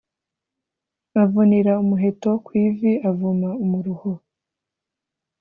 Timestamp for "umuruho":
3.63-4.11